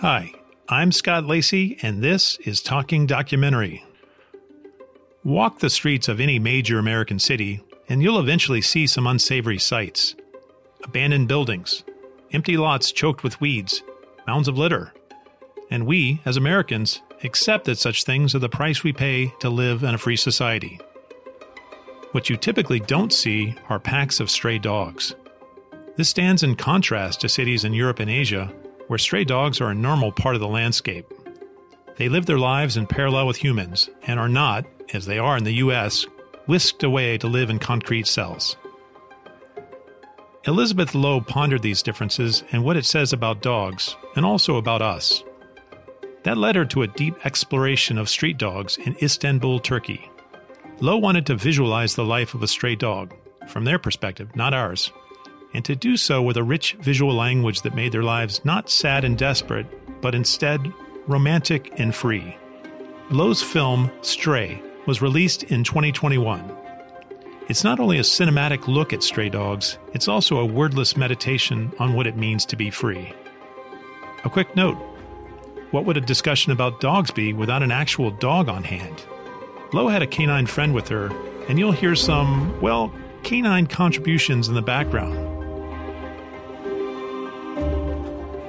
[0.00, 0.32] Hi,
[0.68, 3.84] I'm Scott Lacey, and this is Talking Documentary.
[5.22, 10.16] Walk the streets of any major American city, and you'll eventually see some unsavory sights
[10.82, 11.84] abandoned buildings,
[12.32, 13.84] empty lots choked with weeds,
[14.26, 14.92] mounds of litter.
[15.70, 19.84] And we, as Americans, accept that such things are the price we pay to live
[19.84, 20.80] in a free society.
[22.10, 25.14] What you typically don't see are packs of stray dogs.
[25.96, 28.52] This stands in contrast to cities in Europe and Asia
[28.86, 31.06] where stray dogs are a normal part of the landscape.
[31.96, 35.44] They live their lives in parallel with humans and are not, as they are in
[35.44, 36.06] the US,
[36.46, 38.56] whisked away to live in concrete cells.
[40.46, 45.24] Elizabeth Lowe pondered these differences and what it says about dogs, and also about us.
[46.24, 50.10] That led her to a deep exploration of street dogs in Istanbul, Turkey.
[50.80, 53.14] Lowe wanted to visualize the life of a stray dog,
[53.46, 54.92] from their perspective, not ours,
[55.54, 59.04] and to do so with a rich visual language that made their lives not sad
[59.04, 59.66] and desperate,
[60.02, 60.72] but instead
[61.06, 62.36] romantic and free.
[63.10, 66.54] Lowe's film, Stray, was released in 2021.
[67.48, 71.92] It's not only a cinematic look at stray dogs, it's also a wordless meditation on
[71.92, 73.12] what it means to be free.
[74.24, 74.78] A quick note
[75.70, 79.04] what would a discussion about dogs be without an actual dog on hand?
[79.72, 81.10] Lowe had a canine friend with her,
[81.48, 85.33] and you'll hear some, well, canine contributions in the background.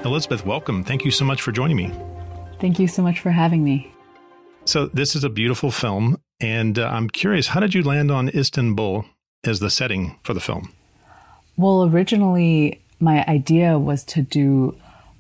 [0.06, 0.84] Elizabeth, welcome.
[0.84, 1.92] Thank you so much for joining me.
[2.59, 3.92] Thank you so much for having me.
[4.64, 8.30] So, this is a beautiful film, and uh, I'm curious, how did you land on
[8.30, 9.06] Istanbul
[9.44, 10.72] as the setting for the film?
[11.58, 14.75] Well, originally, my idea was to do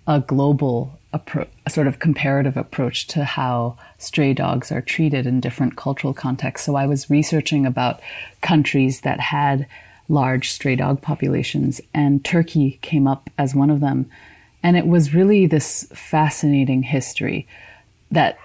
[0.07, 5.39] a global approach, a sort of comparative approach to how stray dogs are treated in
[5.39, 6.65] different cultural contexts.
[6.65, 8.01] So I was researching about
[8.41, 9.67] countries that had
[10.09, 14.09] large stray dog populations, and Turkey came up as one of them.
[14.65, 17.47] And it was really this fascinating history
[18.09, 18.39] that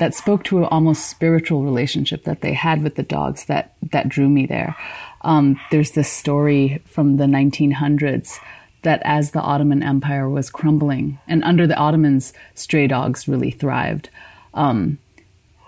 [0.00, 4.08] that spoke to an almost spiritual relationship that they had with the dogs that that
[4.08, 4.74] drew me there.
[5.20, 8.40] Um, there's this story from the 1900s
[8.82, 14.10] that as the Ottoman Empire was crumbling, and under the Ottomans, stray dogs really thrived.
[14.52, 14.98] Um,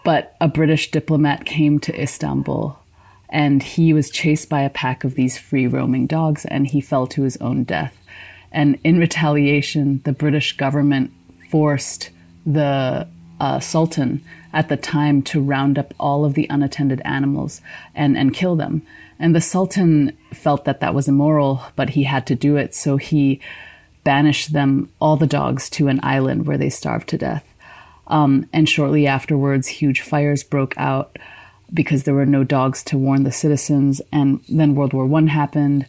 [0.03, 2.77] but a British diplomat came to Istanbul
[3.29, 7.07] and he was chased by a pack of these free roaming dogs and he fell
[7.07, 7.97] to his own death.
[8.53, 11.13] And in retaliation, the British government
[11.51, 12.11] forced
[12.45, 13.07] the
[13.41, 17.61] uh, Sultan at the time to round up all of the unattended animals
[17.95, 18.83] and, and kill them.
[19.19, 22.75] And the Sultan felt that that was immoral, but he had to do it.
[22.75, 23.41] So he
[24.05, 27.45] banished them, all the dogs, to an island where they starved to death.
[28.07, 31.19] Um, and shortly afterwards, huge fires broke out
[31.75, 34.01] because there were no dogs to warn the citizens.
[34.13, 35.87] And then World War One happened.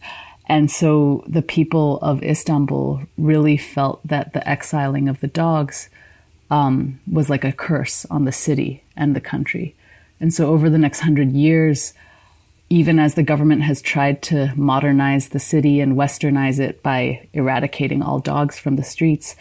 [0.48, 5.90] And so the people of Istanbul really felt that the exiling of the dogs
[6.50, 9.74] um, was like a curse on the city and the country.
[10.20, 11.92] And so over the next hundred years,
[12.70, 18.02] even as the government has tried to modernize the city and westernize it by eradicating
[18.02, 19.36] all dogs from the streets,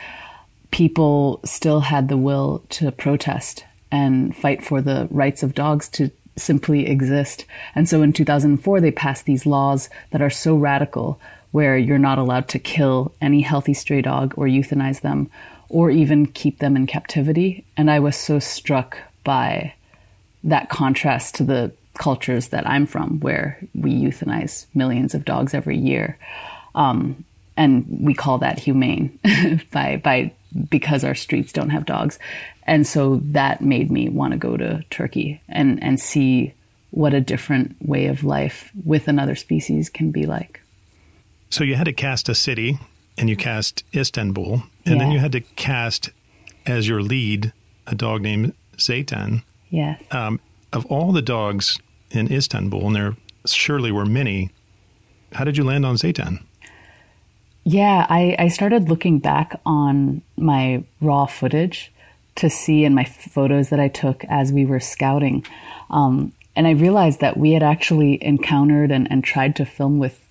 [0.71, 6.11] people still had the will to protest and fight for the rights of dogs to
[6.37, 7.45] simply exist.
[7.75, 11.19] And so in 2004, they passed these laws that are so radical
[11.51, 15.29] where you're not allowed to kill any healthy stray dog or euthanize them
[15.69, 17.65] or even keep them in captivity.
[17.75, 19.73] And I was so struck by
[20.43, 25.77] that contrast to the cultures that I'm from, where we euthanize millions of dogs every
[25.77, 26.17] year.
[26.75, 27.25] Um,
[27.57, 29.17] and we call that humane
[29.71, 30.31] by, by,
[30.69, 32.19] because our streets don't have dogs.
[32.67, 36.53] And so that made me want to go to Turkey and, and see
[36.91, 40.61] what a different way of life with another species can be like.
[41.49, 42.77] So you had to cast a city
[43.17, 44.97] and you cast Istanbul, and Yeah.
[44.99, 46.11] then you had to cast
[46.65, 47.51] as your lead
[47.87, 49.41] a dog named Zeytin.
[49.71, 50.01] Yes.
[50.11, 50.39] Um,
[50.71, 51.79] of all the dogs
[52.11, 54.51] in Istanbul, and there surely were many,
[55.31, 56.43] how did you land on Zeytin?
[57.63, 61.91] Yeah, I, I started looking back on my raw footage
[62.37, 65.45] to see in my photos that I took as we were scouting.
[65.89, 70.23] Um, and I realized that we had actually encountered and, and tried to film with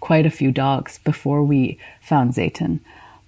[0.00, 2.80] quite a few dogs before we found Zeytin.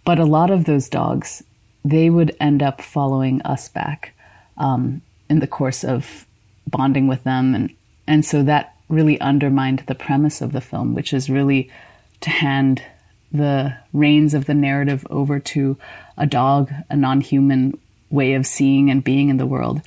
[0.04, 1.42] But a lot of those dogs,
[1.84, 4.14] they would end up following us back
[4.56, 6.26] um, in the course of
[6.66, 7.54] bonding with them.
[7.54, 7.75] And,
[8.06, 11.70] and so that really undermined the premise of the film, which is really
[12.20, 12.82] to hand
[13.32, 15.76] the reins of the narrative over to
[16.16, 17.78] a dog, a non human
[18.10, 19.82] way of seeing and being in the world.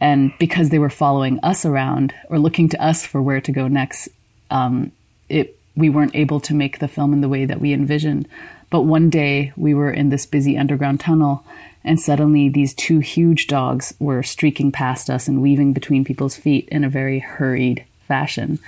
[0.00, 3.68] And because they were following us around or looking to us for where to go
[3.68, 4.08] next,
[4.50, 4.92] um,
[5.28, 8.28] it we weren't able to make the film in the way that we envisioned.
[8.68, 11.44] But one day we were in this busy underground tunnel
[11.84, 16.68] and suddenly these two huge dogs were streaking past us and weaving between people's feet
[16.68, 18.58] in a very hurried fashion.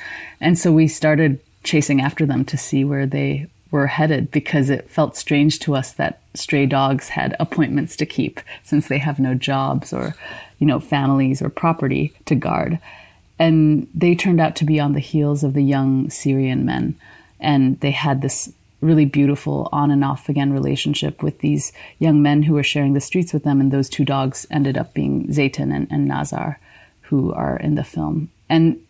[0.40, 4.88] And so we started chasing after them to see where they were headed because it
[4.88, 9.34] felt strange to us that stray dogs had appointments to keep since they have no
[9.34, 10.14] jobs or,
[10.60, 12.78] you know, families or property to guard.
[13.36, 16.94] And they turned out to be on the heels of the young Syrian men.
[17.40, 22.44] And they had this really beautiful on and off again relationship with these young men
[22.44, 23.60] who were sharing the streets with them.
[23.60, 26.60] And those two dogs ended up being Zeytin and, and Nazar,
[27.00, 28.30] who are in the film.
[28.48, 28.80] And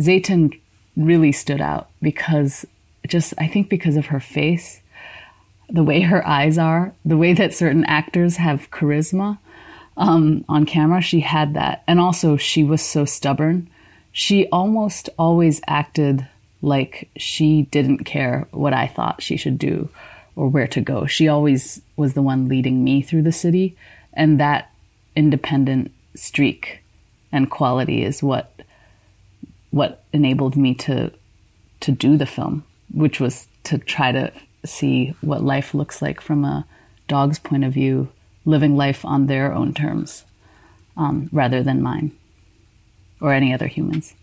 [0.00, 0.58] Zeytin
[0.96, 2.66] really stood out because
[3.12, 4.80] just, I think, because of her face,
[5.68, 9.38] the way her eyes are, the way that certain actors have charisma
[9.96, 11.84] um, on camera, she had that.
[11.86, 13.68] And also, she was so stubborn.
[14.10, 16.26] She almost always acted
[16.62, 19.88] like she didn't care what I thought she should do
[20.34, 21.06] or where to go.
[21.06, 23.76] She always was the one leading me through the city,
[24.14, 24.70] and that
[25.14, 26.82] independent streak
[27.30, 28.52] and quality is what
[29.70, 31.10] what enabled me to
[31.80, 34.32] to do the film, which was to try to
[34.64, 36.66] see what life looks like from a
[37.08, 38.08] dog's point of view,
[38.44, 40.24] living life on their own terms,
[40.96, 42.12] um, rather than mine
[43.20, 44.14] or any other humans.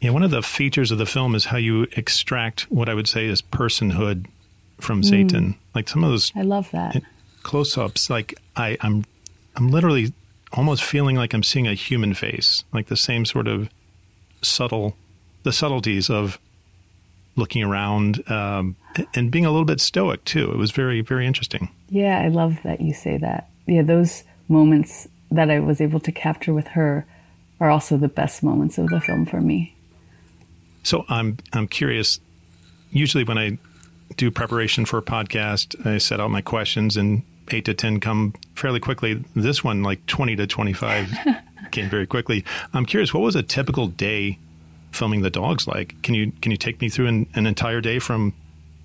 [0.00, 3.08] Yeah, one of the features of the film is how you extract what I would
[3.08, 4.26] say is personhood
[4.80, 5.02] from.
[5.02, 5.56] Mm.
[5.74, 7.02] Like some of those I love that.
[7.42, 9.04] Close ups, like I, I'm
[9.56, 10.12] I'm literally
[10.52, 12.64] almost feeling like I'm seeing a human face.
[12.72, 13.68] Like the same sort of
[14.42, 14.96] subtle
[15.42, 16.38] the subtleties of
[17.36, 18.76] looking around um,
[19.14, 20.50] and being a little bit stoic too.
[20.50, 21.70] It was very, very interesting.
[21.88, 23.48] Yeah, I love that you say that.
[23.66, 27.06] Yeah, those moments that I was able to capture with her
[27.60, 29.74] are also the best moments of the film for me.
[30.82, 32.20] So I'm I'm curious.
[32.90, 33.58] Usually, when I
[34.16, 38.34] do preparation for a podcast, I set out my questions, and eight to ten come
[38.54, 39.22] fairly quickly.
[39.36, 41.12] This one, like twenty to twenty-five,
[41.70, 42.44] came very quickly.
[42.72, 44.38] I'm curious, what was a typical day
[44.92, 46.00] filming the dogs like?
[46.02, 48.34] Can you can you take me through an, an entire day from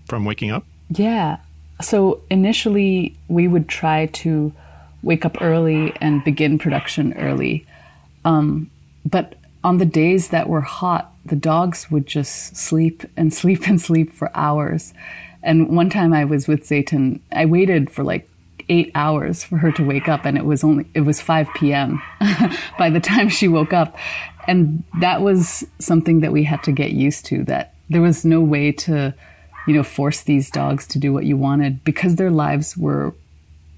[0.07, 0.65] from waking up?
[0.89, 1.37] Yeah.
[1.81, 4.53] So initially, we would try to
[5.03, 7.65] wake up early and begin production early.
[8.23, 8.69] Um,
[9.05, 13.79] but on the days that were hot, the dogs would just sleep and sleep and
[13.81, 14.93] sleep for hours.
[15.43, 18.27] And one time I was with Zeytin, I waited for like
[18.69, 22.01] eight hours for her to wake up, and it was only it was 5 p.m.
[22.79, 23.97] by the time she woke up,
[24.47, 27.43] and that was something that we had to get used to.
[27.43, 29.13] That there was no way to,
[29.67, 33.13] you know, force these dogs to do what you wanted because their lives were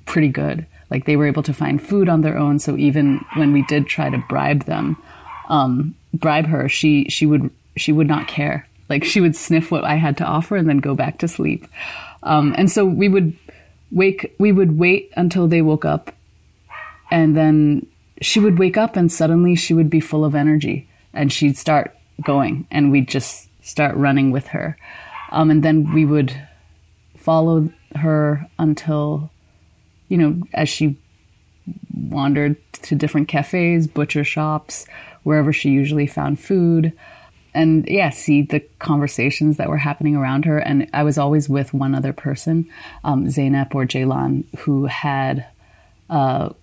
[0.05, 0.65] pretty good.
[0.89, 2.59] Like they were able to find food on their own.
[2.59, 5.01] So even when we did try to bribe them,
[5.49, 8.67] um, bribe her, she she would she would not care.
[8.89, 11.67] Like she would sniff what I had to offer and then go back to sleep.
[12.23, 13.37] Um, and so we would
[13.91, 16.11] wake we would wait until they woke up,
[17.11, 17.85] and then
[18.21, 21.95] she would wake up and suddenly she would be full of energy and she'd start
[22.23, 24.77] going and we'd just start running with her.
[25.31, 26.35] Um, and then we would
[27.15, 29.29] follow her until,
[30.07, 30.97] you know, as she
[31.93, 34.85] wandered to different cafes, butcher shops,
[35.23, 36.93] wherever she usually found food.
[37.57, 40.59] And yeah, see the conversations that were happening around her.
[40.59, 42.69] And I was always with one other person,
[43.03, 45.43] um, Zainab or Jaylan, who had
[46.07, 46.53] a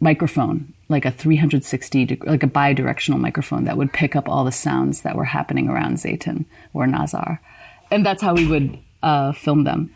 [0.00, 5.02] microphone, like a 360, like a bi-directional microphone that would pick up all the sounds
[5.02, 7.42] that were happening around Zeytin or Nazar.
[7.90, 9.94] And that's how we would uh, film them.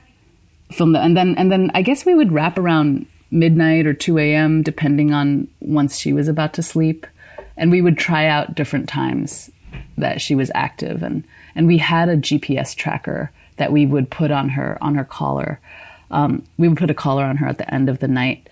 [0.70, 1.02] Film them.
[1.02, 5.14] And then, and then I guess we would wrap around midnight or 2 a.m., depending
[5.14, 7.06] on once she was about to sleep
[7.56, 9.50] and we would try out different times
[9.96, 11.24] that she was active and
[11.54, 15.60] and we had a GPS tracker that we would put on her on her collar.
[16.10, 18.48] Um, we would put a collar on her at the end of the night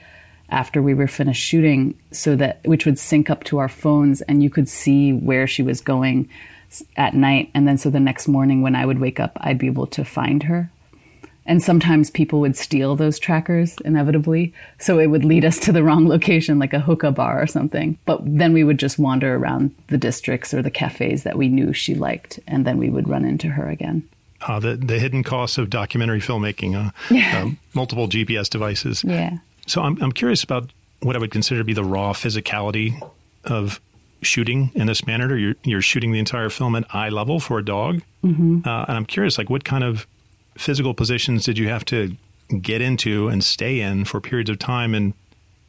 [0.51, 4.43] after we were finished shooting, so that which would sync up to our phones, and
[4.43, 6.29] you could see where she was going
[6.97, 7.51] at night.
[7.55, 10.05] And then so the next morning when I would wake up, I'd be able to
[10.05, 10.71] find her
[11.51, 14.55] and sometimes people would steal those trackers inevitably.
[14.79, 17.99] So it would lead us to the wrong location, like a hookah bar or something.
[18.05, 21.73] But then we would just wander around the districts or the cafes that we knew
[21.73, 22.39] she liked.
[22.47, 24.09] And then we would run into her again.
[24.43, 27.43] Uh, the, the hidden costs of documentary filmmaking, uh, yeah.
[27.47, 29.03] uh, multiple GPS devices.
[29.03, 29.39] Yeah.
[29.67, 32.95] So I'm, I'm curious about what I would consider to be the raw physicality
[33.45, 33.81] of
[34.23, 35.37] shooting in this manner.
[35.37, 38.03] You're, you're shooting the entire film at eye level for a dog.
[38.23, 38.61] Mm-hmm.
[38.65, 40.07] Uh, and I'm curious, like, what kind of
[40.61, 42.15] physical positions did you have to
[42.61, 44.95] get into and stay in for periods of time?
[44.95, 45.15] And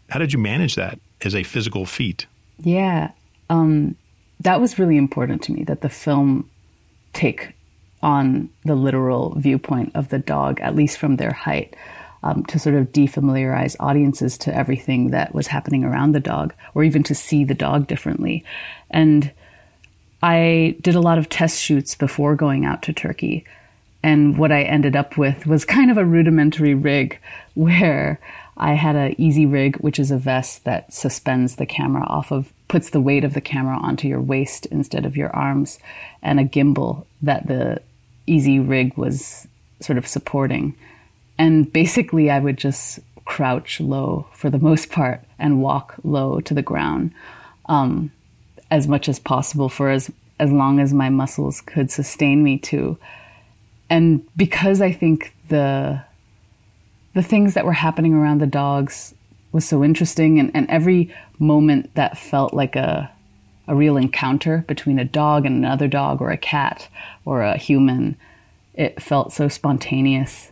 [0.10, 2.26] how did you manage that as a physical feat?
[2.60, 3.12] Yeah,
[3.50, 3.96] um,
[4.42, 6.50] that was really important to me that the film
[7.14, 7.54] take
[8.04, 11.76] on the literal viewpoint of the dog, at least from their height,
[12.24, 16.84] um, to sort of defamiliarize audiences to everything that was happening around the dog, or
[16.84, 18.44] even to see the dog differently.
[18.90, 19.32] And
[20.22, 23.46] I did a lot of test shoots before going out to Turkey.
[24.04, 27.20] And what I ended up with was kind of a rudimentary rig
[27.54, 28.20] where
[28.58, 32.52] I had an easy rig, which is a vest that suspends the camera off of,
[32.68, 35.80] puts the weight of the camera onto your waist instead of your arms,
[36.22, 37.82] and a gimbal that the
[38.28, 39.48] easy rig was
[39.80, 40.76] sort of supporting.
[41.38, 46.54] And basically, I would just crouch low for the most part and walk low to
[46.54, 47.14] the ground
[47.66, 48.12] um,
[48.70, 52.98] as much as possible for as, as long as my muscles could sustain me to.
[53.92, 56.02] And because I think the
[57.14, 59.14] the things that were happening around the dogs
[59.52, 63.12] was so interesting and, and every moment that felt like a
[63.68, 66.88] a real encounter between a dog and another dog or a cat
[67.26, 68.16] or a human
[68.74, 70.52] it felt so spontaneous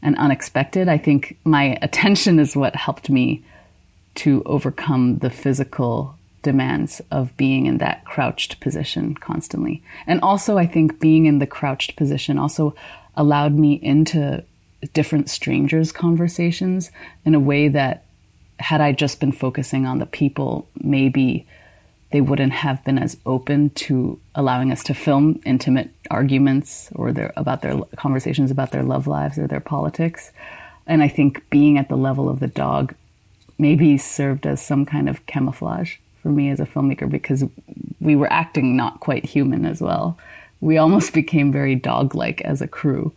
[0.00, 0.88] and unexpected.
[0.88, 3.44] I think my attention is what helped me
[4.16, 10.66] to overcome the physical demands of being in that crouched position constantly and also i
[10.66, 12.74] think being in the crouched position also
[13.16, 14.44] allowed me into
[14.92, 16.90] different strangers' conversations
[17.24, 18.04] in a way that,
[18.58, 21.46] had I just been focusing on the people, maybe
[22.10, 27.32] they wouldn't have been as open to allowing us to film intimate arguments or their
[27.36, 30.30] about their conversations about their love lives or their politics.
[30.86, 32.94] And I think being at the level of the dog
[33.58, 35.96] maybe served as some kind of camouflage
[36.26, 37.44] for me as a filmmaker because
[38.00, 40.18] we were acting not quite human as well.
[40.60, 43.12] We almost became very dog like as a crew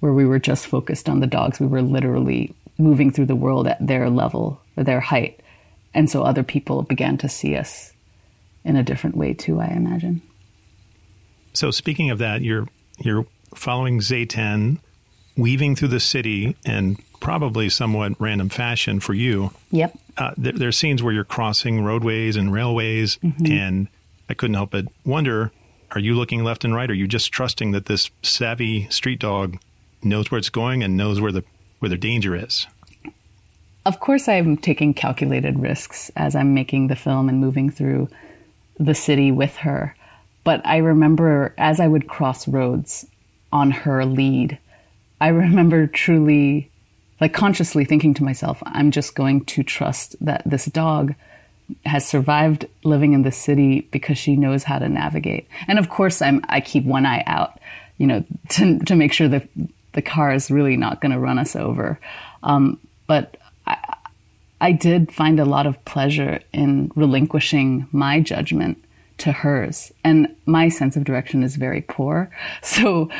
[0.00, 1.60] where we were just focused on the dogs.
[1.60, 5.38] We were literally moving through the world at their level, or their height.
[5.94, 7.92] And so other people began to see us
[8.64, 10.20] in a different way too, I imagine.
[11.52, 12.66] So speaking of that, you're
[12.98, 14.80] you're following Zeytin,
[15.36, 16.96] weaving through the city in
[17.28, 19.52] probably somewhat random fashion for you.
[19.70, 19.98] Yep.
[20.16, 23.46] Uh, there, there, are scenes where you're crossing roadways and railways, mm-hmm.
[23.46, 23.88] and
[24.28, 25.52] I couldn't help but wonder:
[25.92, 26.90] Are you looking left and right?
[26.90, 29.58] Are you just trusting that this savvy street dog
[30.02, 31.44] knows where it's going and knows where the
[31.78, 32.66] where the danger is.
[33.86, 38.08] Of course, I'm taking calculated risks as I'm making the film and moving through
[38.78, 39.94] the city with her.
[40.44, 43.06] But I remember as I would cross roads
[43.52, 44.58] on her lead,
[45.20, 46.70] I remember truly,
[47.20, 51.14] like consciously thinking to myself, I'm just going to trust that this dog
[51.84, 55.46] has survived living in the city because she knows how to navigate.
[55.66, 57.60] And of course, I'm, I keep one eye out,
[57.98, 59.48] you know, to, to make sure that
[59.92, 61.98] the car is really not going to run us over.
[62.42, 63.96] Um, but I,
[64.60, 68.82] I did find a lot of pleasure in relinquishing my judgment
[69.18, 69.92] to hers.
[70.04, 72.30] And my sense of direction is very poor.
[72.62, 73.10] So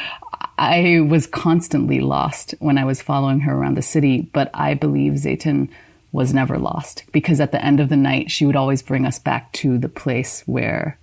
[0.59, 4.23] I was constantly lost when I was following her around the city.
[4.33, 5.69] But I believe Zeytin
[6.13, 9.19] was never lost because at the end of the night, she would always bring us
[9.19, 10.99] back to the place where,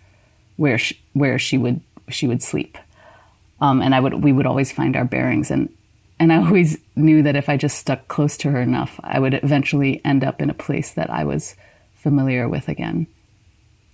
[0.57, 2.77] where, she, where she would, she would sleep.
[3.61, 5.69] Um, and I would we would always find our bearings and
[6.19, 9.33] and I always knew that if I just stuck close to her enough, I would
[9.33, 11.55] eventually end up in a place that I was
[11.95, 13.07] familiar with again.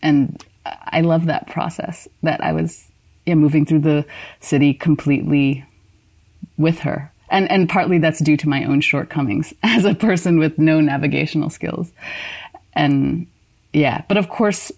[0.03, 2.90] And I love that process that I was
[3.31, 4.05] yeah, moving through the
[4.41, 5.65] city completely
[6.57, 7.11] with her.
[7.29, 11.49] And and partly that's due to my own shortcomings as a person with no navigational
[11.49, 11.91] skills.
[12.73, 13.27] And
[13.71, 14.71] yeah, but of course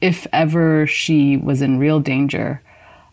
[0.00, 2.62] if ever she was in real danger,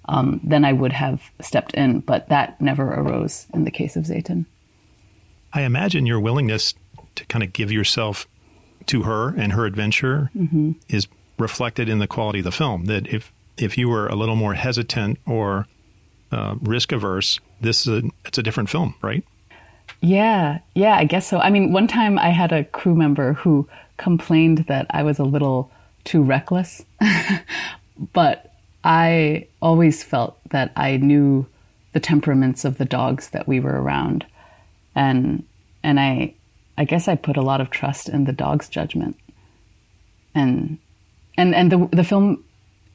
[0.08, 2.00] um, then I would have stepped in.
[2.00, 4.46] But that never arose in the case of Zeytin.
[5.52, 6.76] I imagine your willingness
[7.16, 8.28] to kind of give yourself
[8.86, 10.74] to her and her adventure mm-hmm.
[10.88, 11.08] is
[11.38, 12.86] reflected in the quality of the film.
[12.86, 15.68] That if if you were a little more hesitant or
[16.32, 19.24] uh, risk averse, this is a, it's a different film, right?
[20.02, 21.40] Yeah, yeah, I guess so.
[21.40, 25.24] I mean, one time I had a crew member who complained that I was a
[25.24, 25.72] little
[26.04, 26.84] too reckless,
[28.14, 28.52] but
[28.84, 31.48] I always felt that I knew
[31.94, 34.26] the temperaments of the dogs that we were around,
[34.94, 35.44] and
[35.82, 36.34] and I
[36.78, 39.18] I guess I put a lot of trust in the dog's judgment,
[40.36, 40.78] and
[41.38, 42.44] and and the the film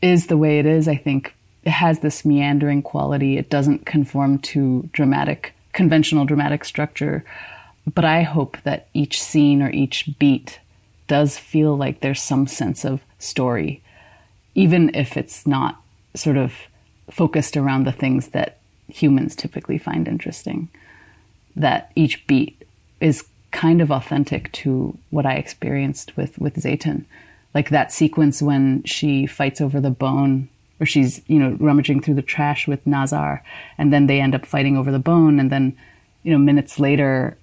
[0.02, 0.88] is the way it is.
[0.88, 3.36] I think it has this meandering quality.
[3.36, 7.24] It doesn't conform to dramatic conventional dramatic structure,
[7.92, 10.58] but I hope that each scene or each beat
[11.06, 13.82] does feel like there's some sense of story
[14.54, 15.80] even if it's not
[16.14, 16.54] sort of
[17.10, 20.68] focused around the things that humans typically find interesting.
[21.56, 22.62] That each beat
[23.00, 27.04] is kind of authentic to what I experienced with with Zeytin.
[27.54, 30.48] Like that sequence when she fights over the bone
[30.80, 33.44] or she's, you know, rummaging through the trash with Nazar,
[33.76, 35.76] and then they end up fighting over the bone, and then,
[36.22, 37.36] you know, minutes later,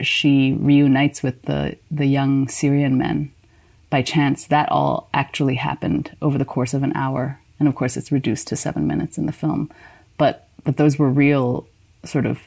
[0.00, 3.32] she reunites with the the young Syrian men
[3.88, 4.46] by chance.
[4.46, 8.48] That all actually happened over the course of an hour, and of course, it's reduced
[8.48, 9.70] to seven minutes in the film,
[10.18, 11.66] but but those were real
[12.04, 12.40] sort of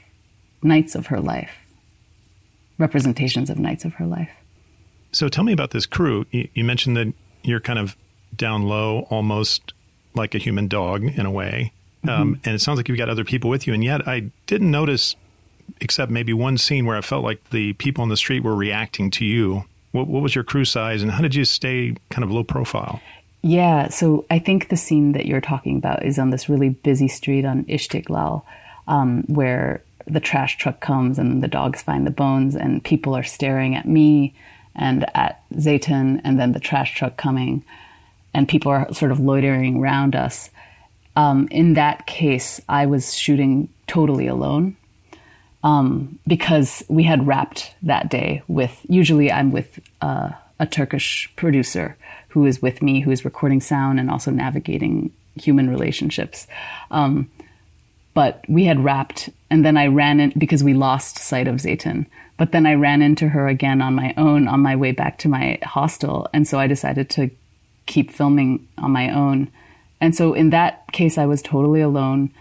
[0.61, 1.57] nights of her life,
[2.77, 4.31] representations of nights of her life.
[5.15, 6.25] So tell me about this crew.
[6.31, 7.95] You, you mentioned that you're kind of
[8.35, 9.71] down low, almost
[10.13, 11.71] like a human dog in a way.
[12.03, 12.21] Um, mm-hmm.
[12.21, 13.73] Um, and it sounds like you've got other people with you.
[13.73, 15.15] And yet I didn't notice,
[15.79, 19.09] except maybe one scene where I felt like the people on the street were reacting
[19.11, 19.63] to you.
[19.93, 22.99] What, what was your crew size and how did you stay kind of low profile?
[23.41, 27.07] Yeah, so I think the scene that you're talking about is on this really busy
[27.07, 28.43] street on Istiklal,
[28.89, 33.23] um, where the trash truck comes and the dogs find the bones and people are
[33.23, 34.33] staring at me
[34.75, 37.63] and at Zeytin and then the trash truck coming
[38.33, 40.49] and people are sort of loitering around us.
[41.15, 44.75] Um, in that case, I was shooting totally alone
[45.63, 51.97] um, because we had wrapped that day with, usually I'm with uh, a Turkish producer
[52.29, 56.47] who is with me, who is recording sound and also navigating human relationships.
[56.91, 57.29] Um,
[58.13, 62.05] but we had wrapped, and then I ran in because we lost sight of Zeytin.
[62.37, 65.29] But then I ran into her again on my own on my way back to
[65.29, 66.27] my hostel.
[66.33, 67.29] And so I decided to
[67.85, 69.49] keep filming on my own.
[70.01, 72.31] And so in that case, I was totally alone.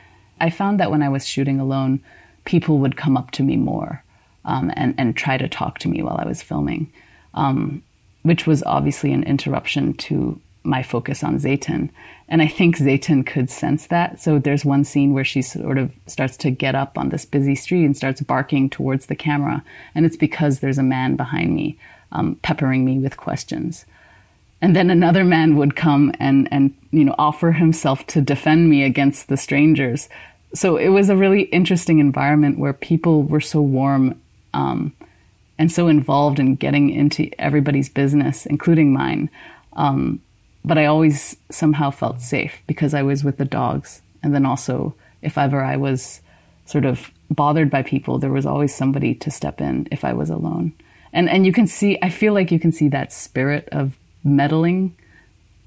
[0.40, 2.00] I found that when I was shooting alone,
[2.44, 4.02] people would come up to me more
[4.44, 6.92] um, and, and try to talk to me while I was filming,
[7.34, 7.82] um,
[8.22, 11.90] which was obviously an interruption to my focus on Zeytin.
[12.28, 14.20] And I think Zeytin could sense that.
[14.20, 17.54] So there's one scene where she sort of starts to get up on this busy
[17.54, 19.62] street and starts barking towards the camera.
[19.94, 21.78] And it's because there's a man behind me
[22.12, 23.84] um, peppering me with questions.
[24.62, 28.82] And then another man would come and, and, you know, offer himself to defend me
[28.82, 30.08] against the strangers.
[30.54, 34.18] So it was a really interesting environment where people were so warm
[34.54, 34.94] um,
[35.58, 39.28] and so involved in getting into everybody's business, including mine.
[39.74, 40.20] Um,
[40.64, 44.00] but I always somehow felt safe because I was with the dogs.
[44.22, 46.20] And then also, if ever I was
[46.64, 50.30] sort of bothered by people, there was always somebody to step in if I was
[50.30, 50.72] alone.
[51.12, 54.96] And and you can see, I feel like you can see that spirit of meddling,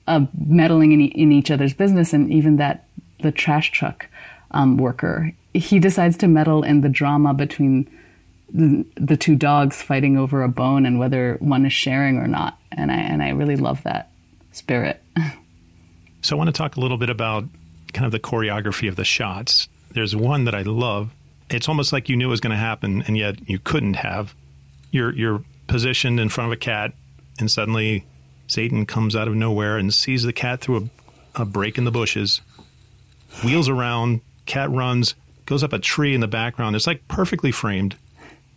[0.07, 2.85] uh, meddling in, in each other's business, and even that
[3.21, 4.07] the trash truck
[4.51, 7.89] um, worker, he decides to meddle in the drama between
[8.53, 12.57] the, the two dogs fighting over a bone and whether one is sharing or not.
[12.71, 14.09] And I and I really love that
[14.57, 15.01] spirit.
[16.21, 17.45] so I want to talk a little bit about
[17.93, 19.67] kind of the choreography of the shots.
[19.91, 21.11] There's one that I love.
[21.49, 24.35] It's almost like you knew it was going to happen, and yet you couldn't have.
[24.91, 26.93] You're you're positioned in front of a cat,
[27.39, 28.05] and suddenly
[28.47, 30.89] Zeytin comes out of nowhere and sees the cat through
[31.35, 32.41] a, a break in the bushes,
[33.43, 35.15] wheels around, cat runs,
[35.45, 36.75] goes up a tree in the background.
[36.75, 37.95] It's like perfectly framed,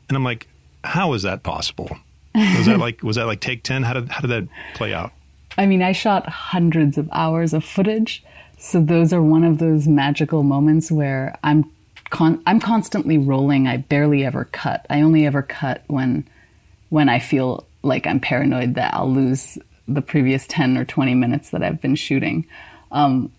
[0.09, 0.49] and I'm like,
[0.83, 1.97] how is that possible?
[2.35, 3.83] Was that like was that like take ten?
[3.83, 5.13] How did how did that play out?
[5.59, 8.23] I mean, I shot hundreds of hours of footage,
[8.59, 11.71] so those are one of those magical moments where I'm
[12.11, 13.67] con- I'm constantly rolling.
[13.67, 14.87] I barely ever cut.
[14.91, 16.27] I only ever cut when
[16.91, 19.59] when I feel like I'm paranoid that I'll lose
[19.89, 22.47] the previous 10 or 20 minutes that I've been shooting.
[22.93, 23.33] Um,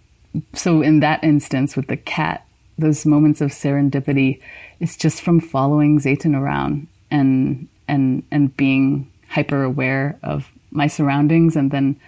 [0.53, 2.45] so in that instance with the cat,
[2.77, 4.41] those moments of serendipity
[4.79, 11.55] is just from following Zeytin around and and and being hyper aware of my surroundings
[11.55, 11.99] and then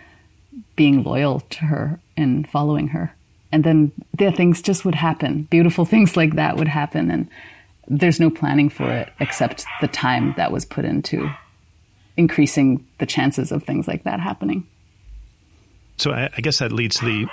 [0.76, 3.14] being loyal to her and following her.
[3.52, 5.44] And then the things just would happen.
[5.44, 7.12] Beautiful things like that would happen.
[7.12, 7.30] And
[7.88, 11.30] there's no planning for it except the time that was put into
[12.16, 14.68] increasing the chances of things like that happening.
[15.98, 17.28] So I, I guess that leads to the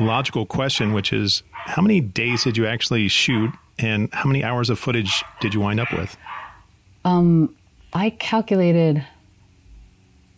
[0.00, 4.70] logical question, which is how many days did you actually shoot and how many hours
[4.70, 6.16] of footage did you wind up with?
[7.04, 7.54] Um,
[7.92, 9.04] I calculated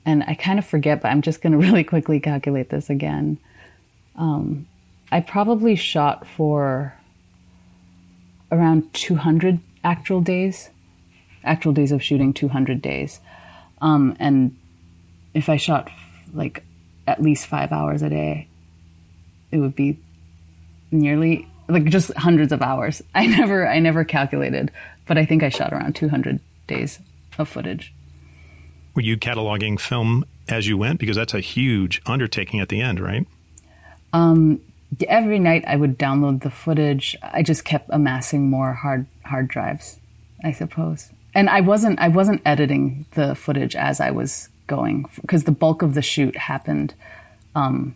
[0.07, 3.39] and I kind of forget, but I'm just going to really quickly calculate this again.
[4.15, 4.67] Um,
[5.13, 6.95] I probably shot for
[8.51, 10.71] around 200 actual days,
[11.45, 13.21] actual days of shooting, 200 days.
[13.83, 14.57] Um, and
[15.35, 15.91] if I shot
[16.33, 16.63] like
[17.07, 18.49] at least five hours a day,
[19.51, 19.99] it would be
[20.91, 23.03] nearly like just hundreds of hours.
[23.15, 24.71] I never, I never calculated,
[25.07, 27.01] but I think I shot around 200 days
[27.39, 27.93] of footage.
[28.97, 30.99] Were you cataloging film as you went?
[30.99, 33.27] Because that's a huge undertaking at the end, right?
[34.15, 34.61] Um,
[35.07, 37.15] every night I would download the footage.
[37.23, 40.01] I just kept amassing more hard hard drives,
[40.43, 41.11] I suppose.
[41.35, 45.83] And I wasn't I wasn't editing the footage as I was going because the bulk
[45.83, 46.95] of the shoot happened
[47.55, 47.95] um,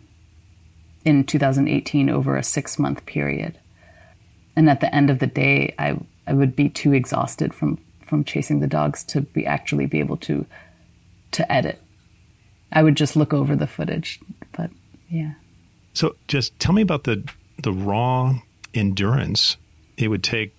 [1.03, 3.57] in 2018 over a six month period.
[4.55, 8.23] And at the end of the day, I, I would be too exhausted from, from
[8.23, 10.45] chasing the dogs to be actually be able to
[11.31, 11.81] to edit.
[12.71, 14.19] I would just look over the footage,
[14.53, 14.71] but
[15.09, 15.33] yeah.
[15.93, 17.27] So just tell me about the
[17.61, 18.39] the raw
[18.73, 19.57] endurance
[19.97, 20.55] it would take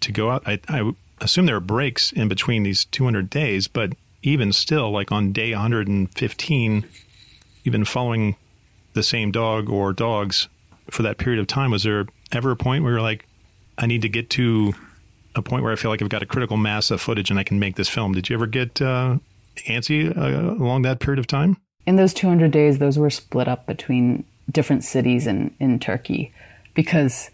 [0.00, 0.42] to go out.
[0.46, 5.12] I, I assume there are breaks in between these 200 days, but even still, like
[5.12, 6.88] on day 115,
[7.62, 8.36] you've been following
[8.94, 10.48] the same dog or dogs
[10.90, 11.70] for that period of time.
[11.70, 13.26] Was there ever a point where you're like,
[13.78, 14.74] I need to get to
[15.34, 17.44] a point where I feel like I've got a critical mass of footage and I
[17.44, 18.12] can make this film?
[18.12, 19.18] Did you ever get uh,
[19.66, 21.56] antsy uh, along that period of time?
[21.86, 26.32] In those 200 days, those were split up between different cities in, in Turkey
[26.74, 27.30] because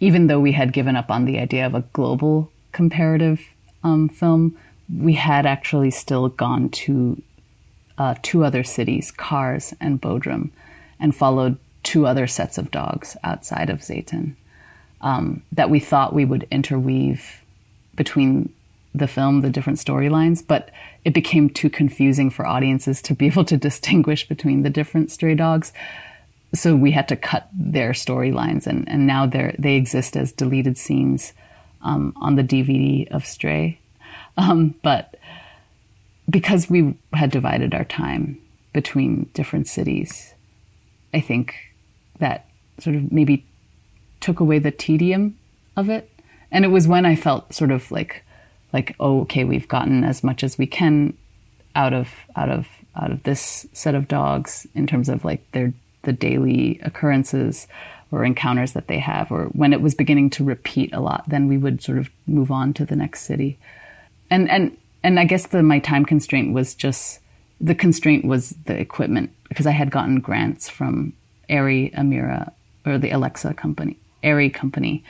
[0.00, 3.40] even though we had given up on the idea of a global comparative
[3.82, 4.56] um, film,
[4.94, 7.22] we had actually still gone to
[7.98, 10.50] uh, two other cities, Kars and Bodrum,
[11.00, 14.34] and followed two other sets of dogs outside of Zeytin
[15.00, 17.42] um, that we thought we would interweave
[17.94, 18.52] between
[18.98, 20.70] the film, the different storylines, but
[21.04, 25.34] it became too confusing for audiences to be able to distinguish between the different stray
[25.34, 25.72] dogs.
[26.54, 30.78] So we had to cut their storylines, and, and now they they exist as deleted
[30.78, 31.32] scenes
[31.82, 33.78] um, on the DVD of Stray.
[34.36, 35.16] Um, but
[36.28, 38.38] because we had divided our time
[38.72, 40.34] between different cities,
[41.14, 41.54] I think
[42.18, 42.46] that
[42.78, 43.46] sort of maybe
[44.20, 45.38] took away the tedium
[45.76, 46.10] of it.
[46.50, 48.24] And it was when I felt sort of like,
[48.72, 51.16] like, oh, okay, we've gotten as much as we can
[51.74, 55.72] out of out of out of this set of dogs in terms of like their
[56.02, 57.66] the daily occurrences
[58.12, 61.48] or encounters that they have, or when it was beginning to repeat a lot, then
[61.48, 63.58] we would sort of move on to the next city.
[64.30, 67.20] And and and I guess the my time constraint was just
[67.60, 71.12] the constraint was the equipment because I had gotten grants from
[71.48, 72.52] Arri Amira
[72.84, 75.04] or the Alexa company, Arri company,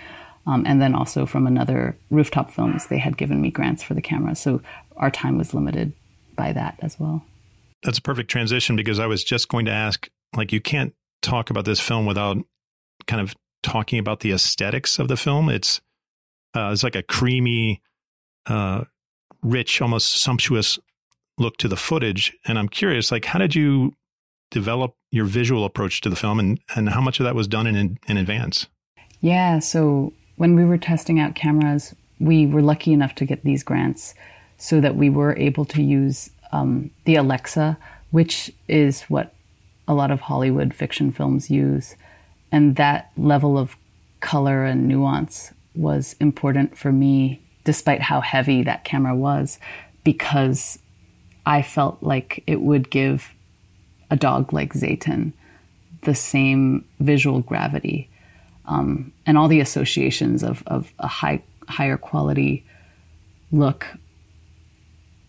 [0.47, 2.87] um, and then also from another rooftop films.
[2.87, 4.61] They had given me grants for the camera, so
[4.97, 5.93] our time was limited
[6.35, 7.25] by that as well.
[7.83, 11.51] That's a perfect transition because I was just going to ask, like, you can't talk
[11.51, 12.39] about this film without
[13.07, 15.49] kind of talking about the aesthetics of the film.
[15.49, 15.81] It's
[16.55, 17.83] uh, it's like a creamy,
[18.47, 18.85] uh,
[19.43, 20.79] rich, almost sumptuous
[21.39, 22.35] look to the footage.
[22.47, 23.95] And I'm curious, like, how did you
[24.51, 27.67] develop your visual approach to the film, and and how much of that was done
[27.67, 28.67] in in advance?
[29.21, 33.63] Yeah, so when we were testing out cameras, we were lucky enough to get these
[33.63, 34.15] grants
[34.59, 37.77] so that we were able to use um, the Alexa,
[38.11, 39.35] which is what
[39.89, 41.95] a lot of Hollywood fiction films use.
[42.53, 43.77] And that level of
[44.21, 49.59] color and nuance was important for me, despite how heavy that camera was,
[50.05, 50.79] because
[51.45, 53.35] I felt like it would give
[54.11, 55.33] a dog like Zeytin
[56.03, 58.09] the same visual gravity
[58.67, 62.65] um, and all the associations of, of a high, higher quality
[63.53, 63.87] look.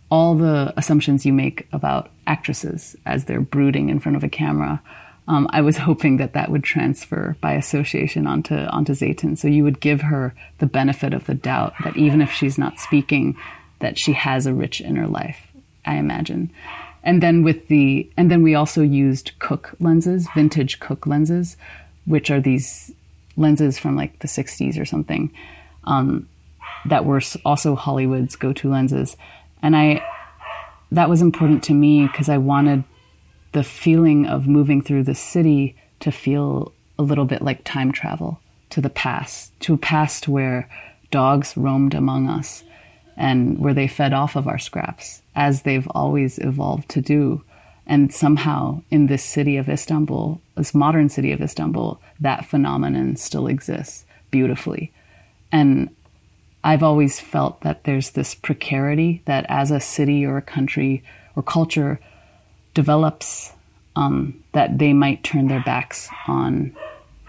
[0.09, 4.81] All the assumptions you make about actresses as they're brooding in front of a camera
[5.27, 9.37] um, I was hoping that that would transfer by association onto onto Zeytin.
[9.37, 12.79] So you would give her the benefit of the doubt that even if she's not
[12.79, 13.37] speaking,
[13.79, 15.51] that she has a rich inner life.
[15.85, 16.51] I imagine.
[17.03, 21.57] And then with the and then we also used Cooke lenses, vintage Cooke lenses,
[22.05, 22.91] which are these
[23.37, 25.31] lenses from like the 60s or something,
[25.85, 26.27] um,
[26.85, 29.15] that were also Hollywood's go-to lenses.
[29.61, 30.03] And I
[30.91, 32.83] that was important to me because I wanted
[33.51, 38.39] the feeling of moving through the city to feel a little bit like time travel
[38.69, 40.69] to the past, to a past where
[41.11, 42.63] dogs roamed among us
[43.15, 47.43] and where they fed off of our scraps, as they've always evolved to do.
[47.87, 53.47] And somehow in this city of Istanbul, this modern city of Istanbul, that phenomenon still
[53.47, 54.91] exists beautifully.
[55.51, 55.89] And
[56.63, 61.01] I've always felt that there's this precarity that as a city or a country
[61.35, 61.99] or culture
[62.73, 63.53] develops
[63.95, 66.75] um, that they might turn their backs on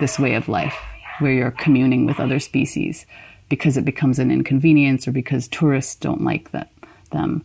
[0.01, 0.77] this way of life
[1.21, 3.07] where you're communing with other species
[3.49, 6.71] because it becomes an inconvenience or because tourists don't like that,
[7.12, 7.44] them.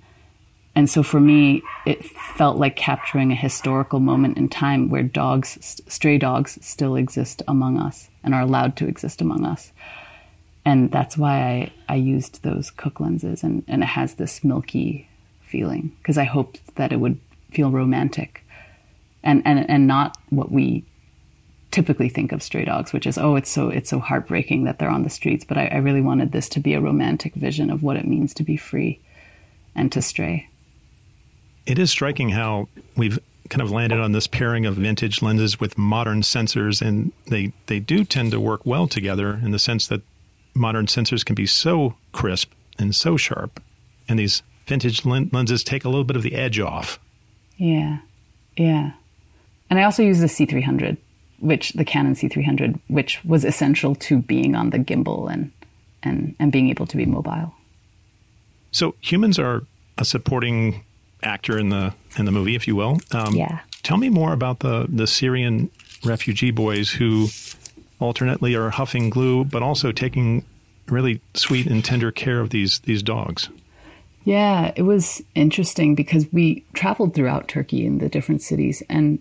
[0.76, 5.82] And so for me, it felt like capturing a historical moment in time where dogs,
[5.88, 9.72] stray dogs, still exist among us and are allowed to exist among us.
[10.66, 15.10] And that's why I, I used those Cooke lenses, and, and it has this milky
[15.42, 17.20] feeling because I hoped that it would
[17.52, 18.44] feel romantic
[19.24, 20.86] and, and, and not what we
[21.70, 24.90] typically think of stray dogs, which is, oh, it's so, it's so heartbreaking that they're
[24.90, 25.44] on the streets.
[25.44, 28.34] But I, I really wanted this to be a romantic vision of what it means
[28.36, 29.00] to be free
[29.76, 30.48] and to stray.
[31.66, 35.78] It is striking how we've kind of landed on this pairing of vintage lenses with
[35.78, 40.02] modern sensors, and they they do tend to work well together in the sense that
[40.54, 43.62] modern sensors can be so crisp and so sharp,
[44.08, 47.00] and these vintage lenses take a little bit of the edge off.
[47.58, 48.00] Yeah,
[48.58, 48.94] yeah.
[49.70, 50.98] And I also use the C300,
[51.40, 55.52] which the Canon C300, which was essential to being on the gimbal and
[56.02, 57.54] and and being able to be mobile.
[58.72, 59.64] So humans are
[59.98, 60.84] a supporting
[61.24, 63.00] actor in the in the movie, if you will.
[63.12, 63.62] Um, yeah.
[63.84, 65.70] Tell me more about the the Syrian
[66.04, 67.30] refugee boys who
[68.00, 70.46] alternately are huffing glue, but also taking
[70.88, 73.50] really sweet and tender care of these these dogs.
[74.26, 79.20] Yeah, it was interesting because we traveled throughout Turkey in the different cities, and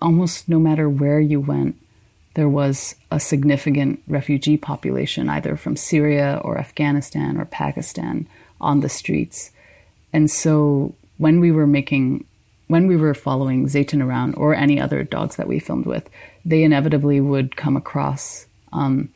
[0.00, 1.76] almost no matter where you went,
[2.34, 8.26] there was a significant refugee population, either from Syria or Afghanistan or Pakistan,
[8.60, 9.52] on the streets.
[10.12, 12.24] And so when we were making,
[12.66, 16.10] when we were following Zeytin around or any other dogs that we filmed with,
[16.44, 19.08] they inevitably would come across um,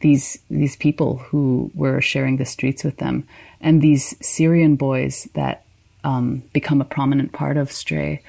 [0.00, 3.26] these these people who were sharing the streets with them,
[3.62, 5.64] and these Syrian boys that
[6.04, 8.20] um, become a prominent part of Stray.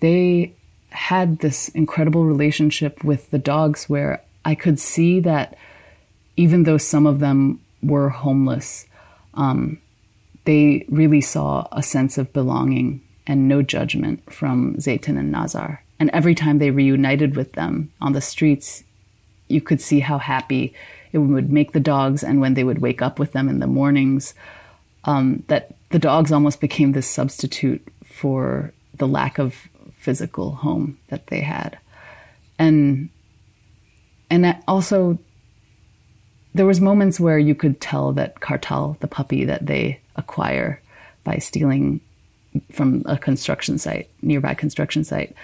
[0.00, 0.52] They
[0.90, 5.56] had this incredible relationship with the dogs where I could see that
[6.36, 8.84] even though some of them were homeless,
[9.32, 9.78] um,
[10.48, 15.84] they really saw a sense of belonging and no judgment from Zeytin and Nazar.
[16.00, 18.82] And every time they reunited with them on the streets,
[19.48, 20.72] you could see how happy
[21.12, 22.24] it would make the dogs.
[22.24, 24.32] And when they would wake up with them in the mornings,
[25.04, 31.26] um, that the dogs almost became this substitute for the lack of physical home that
[31.26, 31.78] they had.
[32.58, 33.10] And
[34.30, 35.18] and also
[36.54, 40.80] there was moments where you could tell that Cartel, the puppy that they acquire
[41.24, 42.00] by stealing
[42.72, 45.34] from a construction site, nearby construction site,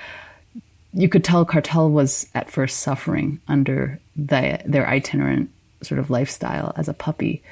[0.92, 5.50] you could tell Cartel was at first suffering under the, their itinerant
[5.82, 7.42] sort of lifestyle as a puppy.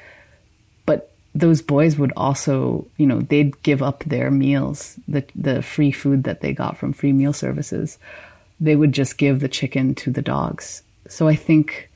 [0.85, 5.91] But those boys would also, you know, they'd give up their meals, the the free
[5.91, 7.97] food that they got from free meal services.
[8.59, 10.83] They would just give the chicken to the dogs.
[11.07, 11.89] So I think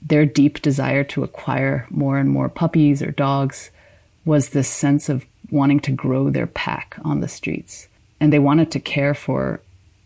[0.00, 3.70] their deep desire to acquire more and more puppies or dogs
[4.24, 7.88] was this sense of wanting to grow their pack on the streets.
[8.20, 9.60] And they wanted to care for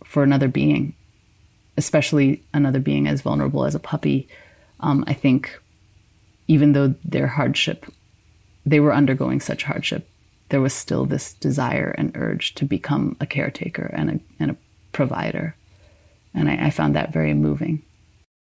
[0.05, 0.95] for another being,
[1.79, 4.29] especially another being as vulnerable as a puppy.
[4.81, 5.59] Um, I think
[6.49, 7.87] even though their hardship,
[8.67, 10.07] they were undergoing such hardship,
[10.51, 14.57] there was still this desire and urge to become a caretaker and a, and a
[14.93, 15.57] provider.
[16.35, 17.83] And I, I found that very moving.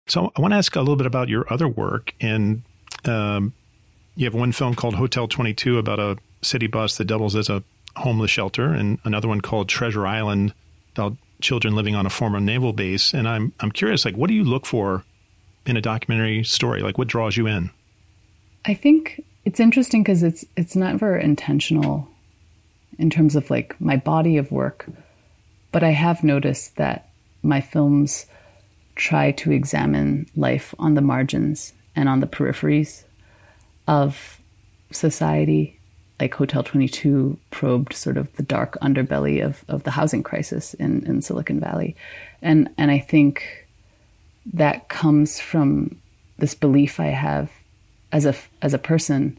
[0.07, 2.13] So I want to ask a little bit about your other work.
[2.21, 2.63] And
[3.05, 3.53] um,
[4.15, 7.63] you have one film called Hotel 22 about a city bus that doubles as a
[7.95, 10.53] homeless shelter, and another one called Treasure Island
[10.95, 13.13] about children living on a former naval base.
[13.13, 15.03] And I'm I'm curious, like, what do you look for
[15.65, 16.81] in a documentary story?
[16.81, 17.71] Like, what draws you in?
[18.65, 22.07] I think it's interesting because it's it's never intentional
[22.99, 24.87] in terms of like my body of work,
[25.71, 27.09] but I have noticed that
[27.43, 28.25] my films
[28.97, 33.03] try to examine life on the margins and on the peripheries
[33.88, 34.41] of
[34.91, 35.77] society
[36.19, 41.05] like Hotel 22 probed sort of the dark underbelly of, of the housing crisis in,
[41.05, 41.95] in Silicon Valley.
[42.41, 43.67] And, and I think
[44.53, 45.99] that comes from
[46.39, 47.51] this belief I have
[48.12, 49.38] as a, as a person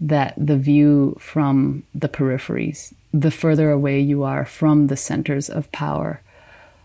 [0.00, 5.70] that the view from the peripheries, the further away you are from the centers of
[5.70, 6.20] power,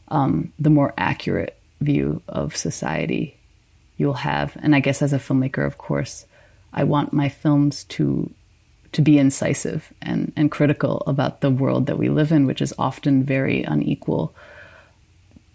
[0.09, 3.37] um, the more accurate view of society
[3.97, 4.57] you'll have.
[4.61, 6.25] And I guess as a filmmaker, of course,
[6.73, 8.31] I want my films to
[8.93, 12.73] to be incisive and, and critical about the world that we live in, which is
[12.77, 14.35] often very unequal,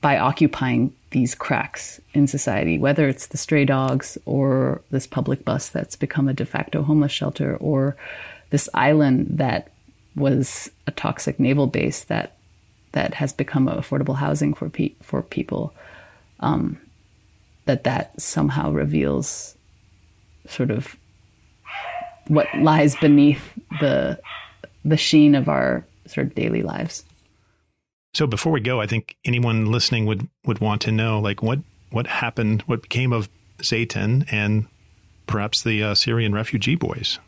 [0.00, 5.68] by occupying these cracks in society, whether it's the stray dogs or this public bus
[5.68, 7.94] that's become a de facto homeless shelter or
[8.50, 9.70] this island that
[10.14, 12.36] was a toxic naval base that
[12.92, 15.74] that has become affordable housing for pe- for people.
[16.40, 16.78] Um,
[17.64, 19.56] that that somehow reveals
[20.48, 20.96] sort of
[22.28, 24.18] what lies beneath the
[24.84, 27.04] the sheen of our sort of daily lives.
[28.14, 31.58] So before we go, I think anyone listening would would want to know like what
[31.90, 34.66] what happened, what became of Zeytin and
[35.26, 37.18] perhaps the uh, Syrian refugee boys.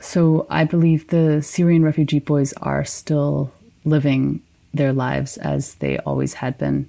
[0.00, 3.52] So I believe the Syrian refugee boys are still
[3.84, 4.42] living
[4.74, 6.88] their lives as they always had been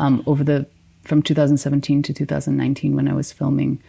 [0.00, 0.66] um, over the
[1.04, 3.80] from 2017 to 2019 when I was filming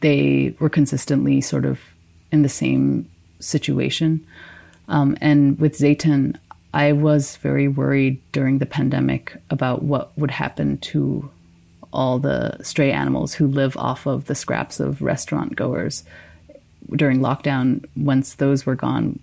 [0.00, 1.80] they were consistently sort of
[2.32, 3.08] in the same
[3.40, 4.26] situation.
[4.88, 6.36] Um, and with Zeytin,
[6.74, 11.30] I was very worried during the pandemic about what would happen to
[11.92, 16.04] all the stray animals who live off of the scraps of restaurant goers
[16.94, 17.84] during lockdown.
[17.96, 19.18] Once those were gone,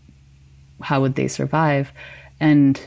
[0.81, 1.91] how would they survive?
[2.39, 2.79] And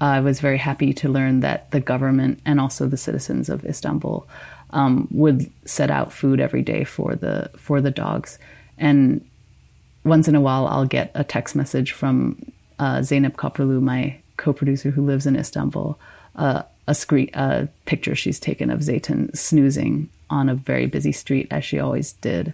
[0.00, 4.26] I was very happy to learn that the government and also the citizens of Istanbul
[4.70, 8.38] um, would set out food every day for the for the dogs.
[8.76, 9.24] And
[10.04, 14.90] once in a while, I'll get a text message from uh, Zeynep Koprulu, my co-producer
[14.90, 15.98] who lives in Istanbul,
[16.36, 16.96] uh, a
[17.34, 22.14] a picture she's taken of Zeytin snoozing on a very busy street as she always
[22.14, 22.52] did,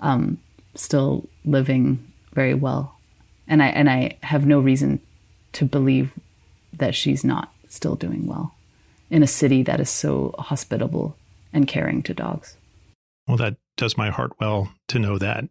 [0.00, 0.38] um,
[0.74, 2.96] still living very well,
[3.46, 5.00] and I and I have no reason
[5.52, 6.12] to believe
[6.72, 8.54] that she's not still doing well
[9.10, 11.16] in a city that is so hospitable
[11.52, 12.56] and caring to dogs.
[13.26, 15.44] Well, that does my heart well to know that.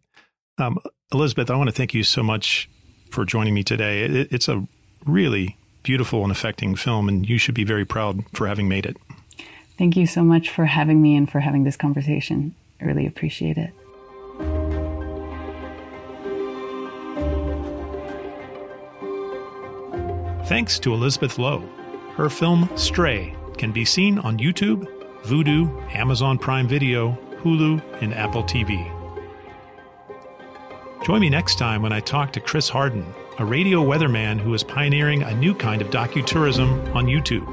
[0.58, 0.78] Um,
[1.12, 2.68] Elizabeth, I want to thank you so much
[3.10, 4.02] for joining me today.
[4.02, 4.66] It, it's a
[5.06, 8.96] really beautiful and affecting film, and you should be very proud for having made it.
[9.78, 12.54] Thank you so much for having me and for having this conversation.
[12.80, 13.72] I really appreciate it.
[20.48, 21.62] Thanks to Elizabeth Lo.
[22.16, 24.88] Her film Stray can be seen on YouTube,
[25.24, 28.90] Vudu, Amazon Prime Video, Hulu, and Apple TV.
[31.04, 33.04] Join me next time when I talk to Chris Harden,
[33.38, 37.46] a radio weatherman who is pioneering a new kind of docu-tourism on YouTube.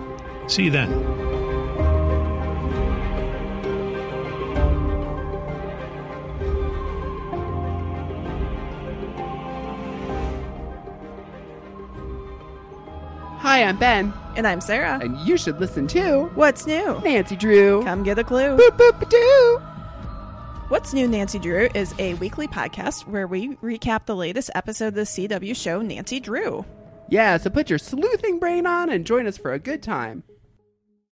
[0.49, 1.24] See you then.
[13.55, 14.99] Hi, I'm Ben, And I'm Sarah.
[15.01, 16.99] and you should listen to What's new?
[17.05, 17.81] Nancy Drew.
[17.83, 18.57] Come get a clue.
[18.57, 19.59] Boop boop doo.
[20.67, 24.93] What's New Nancy Drew is a weekly podcast where we recap the latest episode of
[24.95, 26.65] the CW show Nancy Drew.
[27.07, 30.23] Yeah, so put your sleuthing brain on and join us for a good time.